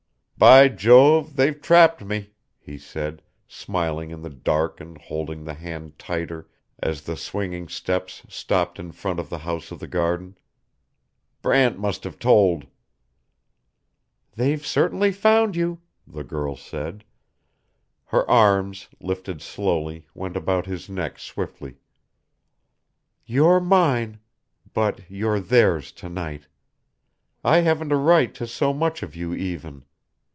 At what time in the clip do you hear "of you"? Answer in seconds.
29.03-29.35